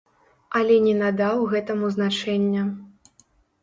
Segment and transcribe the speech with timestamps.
[0.59, 2.69] Але не надаў гэтаму значэння.